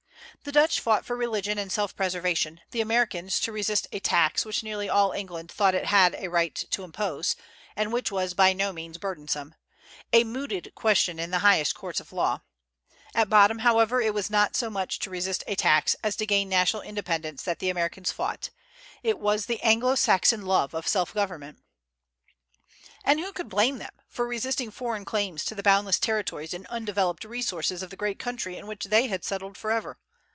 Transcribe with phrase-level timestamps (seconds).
[0.43, 4.63] The Dutch fought for religion and self preservation; the Americans, to resist a tax which
[4.63, 7.35] nearly all England thought it had a right to impose,
[7.75, 9.53] and which was by no means burdensome,
[10.11, 12.39] a mooted question in the highest courts of law;
[13.13, 16.49] at bottom, however, it was not so much to resist a tax as to gain
[16.49, 18.49] national independence that the Americans fought.
[19.03, 21.59] It was the Anglo Saxon love of self government.
[23.03, 27.25] And who could blame them for resisting foreign claims to the boundless territories and undeveloped
[27.25, 29.99] resources of the great country in which they had settled forever?